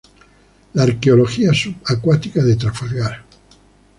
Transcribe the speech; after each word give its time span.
La 0.73 0.81
Arqueología 0.81 1.53
Subacuática 1.53 2.41
de 2.43 2.55
Trafalgar. 2.55 3.23